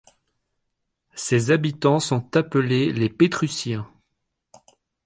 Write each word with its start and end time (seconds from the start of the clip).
Ses 1.13 1.51
habitants 1.51 1.99
sont 1.99 2.35
appelés 2.35 2.91
les 2.91 3.07
Pétruciens. 3.07 3.87